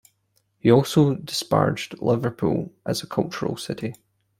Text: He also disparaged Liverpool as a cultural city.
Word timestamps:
He 0.57 0.71
also 0.71 1.13
disparaged 1.13 2.01
Liverpool 2.01 2.73
as 2.87 3.03
a 3.03 3.07
cultural 3.07 3.55
city. 3.55 3.93